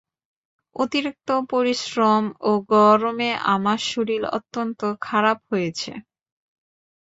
[0.75, 5.91] অতিরিক্ত পরিশ্রমে ও গরমে আমার শরীর অত্যন্ত খারাপ হয়েছে।